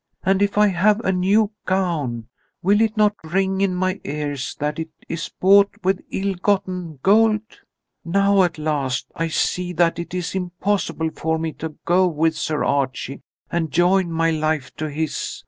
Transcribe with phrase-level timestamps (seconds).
[0.23, 2.25] And if I have a new gown,
[2.63, 7.41] will it not ring in my ears that it is bought with ill gotten gold?
[8.03, 12.63] Now at last I see that it is impossible for me to go with Sir
[12.63, 15.39] Archie and join my life to his.